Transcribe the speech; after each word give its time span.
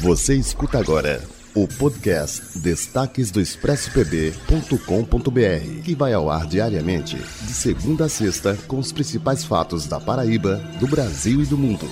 Você 0.00 0.34
escuta 0.34 0.78
agora 0.78 1.22
o 1.54 1.68
podcast 1.68 2.58
Destaques 2.58 3.30
do 3.30 3.40
ExpressoPB.com.br, 3.40 5.82
que 5.84 5.94
vai 5.94 6.12
ao 6.12 6.30
ar 6.30 6.46
diariamente, 6.46 7.16
de 7.16 7.52
segunda 7.52 8.06
a 8.06 8.08
sexta, 8.08 8.56
com 8.66 8.78
os 8.78 8.92
principais 8.92 9.44
fatos 9.44 9.86
da 9.86 10.00
Paraíba, 10.00 10.56
do 10.78 10.86
Brasil 10.86 11.42
e 11.42 11.46
do 11.46 11.56
mundo. 11.56 11.88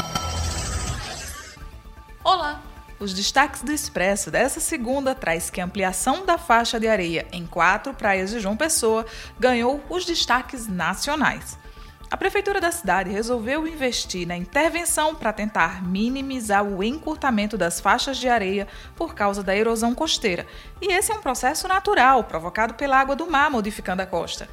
Olá! 2.24 2.61
Os 2.98 3.12
destaques 3.12 3.62
do 3.62 3.72
Expresso 3.72 4.30
dessa 4.30 4.61
segunda 4.61 5.14
traz 5.14 5.50
que 5.50 5.61
a 5.61 5.64
ampliação 5.64 6.24
da 6.24 6.38
faixa 6.38 6.79
de 6.79 6.86
areia 6.86 7.27
em 7.32 7.46
quatro 7.46 7.93
praias 7.95 8.30
de 8.30 8.38
João 8.38 8.56
Pessoa 8.56 9.04
ganhou 9.38 9.82
os 9.88 10.04
destaques 10.04 10.68
nacionais. 10.68 11.62
A 12.13 12.17
prefeitura 12.19 12.61
da 12.61 12.71
cidade 12.71 13.09
resolveu 13.09 13.67
investir 13.67 14.29
na 14.29 14.37
intervenção 14.37 15.15
para 15.15 15.33
tentar 15.33 15.83
minimizar 15.83 16.62
o 16.62 16.84
encurtamento 16.84 17.57
das 17.57 17.80
faixas 17.80 18.19
de 18.19 18.29
areia 18.29 18.69
por 18.95 19.15
causa 19.15 19.43
da 19.43 19.57
erosão 19.57 19.95
costeira. 19.95 20.47
E 20.83 20.93
esse 20.93 21.11
é 21.11 21.15
um 21.15 21.23
processo 21.23 21.67
natural, 21.67 22.25
provocado 22.25 22.75
pela 22.75 23.01
água 23.01 23.17
do 23.17 23.30
mar 23.30 23.51
modificando 23.51 24.03
a 24.03 24.06
costa. 24.06 24.47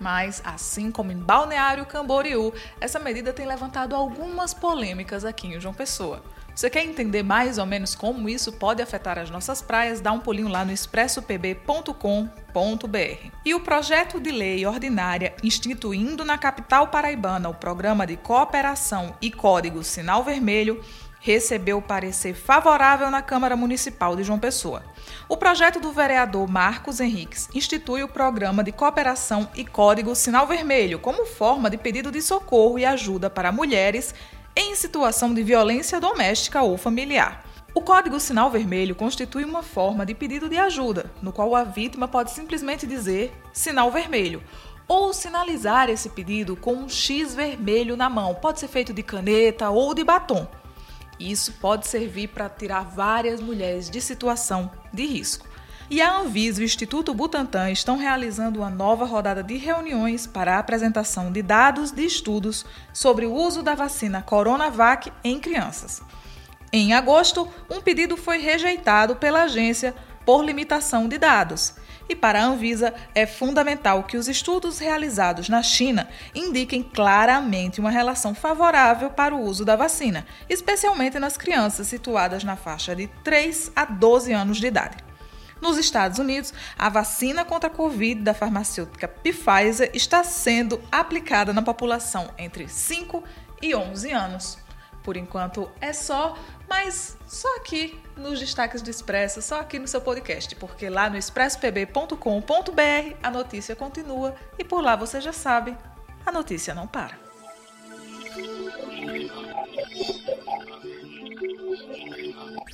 Mas, 0.00 0.42
assim 0.44 0.90
como 0.90 1.12
em 1.12 1.16
Balneário 1.16 1.86
Camboriú, 1.86 2.52
essa 2.80 2.98
medida 2.98 3.32
tem 3.32 3.46
levantado 3.46 3.94
algumas 3.94 4.52
polêmicas 4.52 5.24
aqui 5.24 5.48
em 5.48 5.60
João 5.60 5.74
Pessoa. 5.74 6.22
Você 6.54 6.70
quer 6.70 6.84
entender 6.84 7.24
mais 7.24 7.58
ou 7.58 7.66
menos 7.66 7.96
como 7.96 8.28
isso 8.28 8.52
pode 8.52 8.80
afetar 8.80 9.18
as 9.18 9.28
nossas 9.28 9.60
praias? 9.60 10.00
Dá 10.00 10.12
um 10.12 10.20
pulinho 10.20 10.46
lá 10.46 10.64
no 10.64 10.70
expressopb.com.br. 10.70 13.30
E 13.44 13.54
o 13.54 13.60
projeto 13.60 14.20
de 14.20 14.30
lei 14.30 14.64
ordinária 14.64 15.34
instituindo 15.42 16.24
na 16.24 16.38
capital 16.38 16.88
paraibana 16.88 17.48
o 17.48 17.54
programa 17.54 18.06
de 18.06 18.16
cooperação 18.16 19.16
e 19.20 19.32
código 19.32 19.82
Sinal 19.82 20.22
Vermelho 20.22 20.80
recebeu 21.24 21.80
parecer 21.80 22.34
favorável 22.34 23.10
na 23.10 23.22
Câmara 23.22 23.56
Municipal 23.56 24.14
de 24.14 24.22
João 24.22 24.38
Pessoa. 24.38 24.82
O 25.26 25.38
projeto 25.38 25.80
do 25.80 25.90
vereador 25.90 26.46
Marcos 26.46 27.00
Henriques 27.00 27.48
institui 27.54 28.02
o 28.02 28.08
programa 28.08 28.62
de 28.62 28.70
cooperação 28.70 29.48
e 29.54 29.64
código 29.64 30.14
Sinal 30.14 30.46
Vermelho 30.46 30.98
como 30.98 31.24
forma 31.24 31.70
de 31.70 31.78
pedido 31.78 32.12
de 32.12 32.20
socorro 32.20 32.78
e 32.78 32.84
ajuda 32.84 33.30
para 33.30 33.50
mulheres 33.50 34.14
em 34.54 34.74
situação 34.74 35.32
de 35.32 35.42
violência 35.42 35.98
doméstica 35.98 36.60
ou 36.60 36.76
familiar. 36.76 37.42
O 37.74 37.80
Código 37.80 38.20
Sinal 38.20 38.50
Vermelho 38.50 38.94
constitui 38.94 39.46
uma 39.46 39.62
forma 39.62 40.04
de 40.04 40.14
pedido 40.14 40.46
de 40.46 40.58
ajuda, 40.58 41.10
no 41.22 41.32
qual 41.32 41.56
a 41.56 41.64
vítima 41.64 42.06
pode 42.06 42.32
simplesmente 42.32 42.86
dizer 42.86 43.32
sinal 43.50 43.90
vermelho 43.90 44.42
ou 44.86 45.14
sinalizar 45.14 45.88
esse 45.88 46.10
pedido 46.10 46.54
com 46.54 46.74
um 46.74 46.88
X 46.88 47.34
vermelho 47.34 47.96
na 47.96 48.10
mão. 48.10 48.34
Pode 48.34 48.60
ser 48.60 48.68
feito 48.68 48.92
de 48.92 49.02
caneta 49.02 49.70
ou 49.70 49.94
de 49.94 50.04
batom. 50.04 50.46
Isso 51.18 51.52
pode 51.60 51.86
servir 51.86 52.28
para 52.28 52.48
tirar 52.48 52.82
várias 52.82 53.40
mulheres 53.40 53.88
de 53.88 54.00
situação 54.00 54.70
de 54.92 55.06
risco. 55.06 55.46
E 55.90 56.00
a 56.00 56.18
Anvisa 56.18 56.60
e 56.60 56.64
o 56.64 56.66
Instituto 56.66 57.12
Butantan 57.12 57.70
estão 57.70 57.98
realizando 57.98 58.60
uma 58.60 58.70
nova 58.70 59.04
rodada 59.04 59.42
de 59.42 59.56
reuniões 59.56 60.26
para 60.26 60.56
a 60.56 60.58
apresentação 60.58 61.30
de 61.30 61.42
dados 61.42 61.90
de 61.90 62.04
estudos 62.04 62.64
sobre 62.92 63.26
o 63.26 63.34
uso 63.34 63.62
da 63.62 63.74
vacina 63.74 64.22
Coronavac 64.22 65.12
em 65.22 65.38
crianças. 65.38 66.00
Em 66.72 66.94
agosto, 66.94 67.48
um 67.70 67.80
pedido 67.80 68.16
foi 68.16 68.38
rejeitado 68.38 69.16
pela 69.16 69.42
agência 69.42 69.94
por 70.24 70.42
limitação 70.42 71.06
de 71.06 71.18
dados. 71.18 71.74
E 72.08 72.14
para 72.14 72.40
a 72.40 72.44
Anvisa, 72.44 72.92
é 73.14 73.26
fundamental 73.26 74.04
que 74.04 74.16
os 74.16 74.28
estudos 74.28 74.78
realizados 74.78 75.48
na 75.48 75.62
China 75.62 76.08
indiquem 76.34 76.82
claramente 76.82 77.80
uma 77.80 77.90
relação 77.90 78.34
favorável 78.34 79.10
para 79.10 79.34
o 79.34 79.40
uso 79.40 79.64
da 79.64 79.74
vacina, 79.74 80.26
especialmente 80.48 81.18
nas 81.18 81.36
crianças 81.36 81.86
situadas 81.86 82.44
na 82.44 82.56
faixa 82.56 82.94
de 82.94 83.06
3 83.22 83.72
a 83.74 83.86
12 83.86 84.32
anos 84.32 84.58
de 84.58 84.66
idade. 84.66 84.96
Nos 85.62 85.78
Estados 85.78 86.18
Unidos, 86.18 86.52
a 86.78 86.90
vacina 86.90 87.42
contra 87.42 87.70
a 87.70 87.72
Covid 87.72 88.20
da 88.20 88.34
farmacêutica 88.34 89.08
Pfizer 89.08 89.90
está 89.94 90.22
sendo 90.22 90.78
aplicada 90.92 91.54
na 91.54 91.62
população 91.62 92.28
entre 92.36 92.68
5 92.68 93.24
e 93.62 93.74
11 93.74 94.12
anos. 94.12 94.58
Por 95.04 95.16
enquanto 95.16 95.70
é 95.80 95.92
só, 95.92 96.36
mas 96.68 97.16
só 97.28 97.56
aqui 97.58 98.00
nos 98.16 98.40
destaques 98.40 98.80
do 98.80 98.90
Expresso, 98.90 99.42
só 99.42 99.60
aqui 99.60 99.78
no 99.78 99.86
seu 99.86 100.00
podcast, 100.00 100.56
porque 100.56 100.88
lá 100.88 101.10
no 101.10 101.16
expressopb.com.br 101.16 103.16
a 103.22 103.30
notícia 103.30 103.76
continua 103.76 104.34
e 104.58 104.64
por 104.64 104.82
lá 104.82 104.96
você 104.96 105.20
já 105.20 105.32
sabe, 105.32 105.76
a 106.24 106.32
notícia 106.32 106.74
não 106.74 106.86
para. 106.86 107.22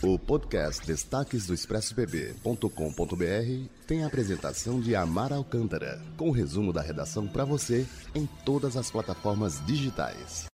O 0.03 0.19
podcast 0.19 0.87
Destaques 0.87 1.47
do 1.47 1.53
ExpressoPB.com.br 1.53 3.69
tem 3.87 4.03
a 4.03 4.07
apresentação 4.07 4.81
de 4.81 4.97
Amar 4.97 5.33
Alcântara, 5.33 6.01
com 6.17 6.31
o 6.31 6.33
resumo 6.33 6.73
da 6.73 6.81
redação 6.81 7.29
para 7.29 7.45
você 7.45 7.87
em 8.15 8.27
todas 8.45 8.77
as 8.77 8.91
plataformas 8.91 9.65
digitais. 9.67 10.50